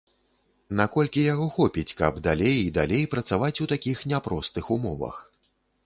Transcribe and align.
Наколькі 0.79 1.25
яго 1.33 1.45
хопіць, 1.59 1.93
каб 2.01 2.17
далей 2.29 2.57
і 2.65 2.73
далей 2.81 3.03
працаваць 3.15 3.55
у 3.67 3.71
такіх 3.75 3.97
няпростых 4.15 4.65
умовах. 4.79 5.15